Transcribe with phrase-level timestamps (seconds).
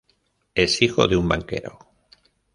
[0.55, 1.77] Es hijo de un banquero.